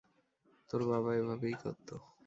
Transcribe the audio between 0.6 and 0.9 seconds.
তোর